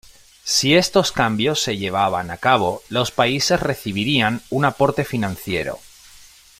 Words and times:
Si 0.43 0.73
estos 0.73 1.11
cambios 1.11 1.61
se 1.61 1.77
llevaban 1.77 2.31
a 2.31 2.37
cabo, 2.37 2.81
los 2.89 3.11
países 3.11 3.59
recibirían 3.59 4.41
un 4.49 4.65
aporte 4.65 5.05
financiero. 5.05 5.77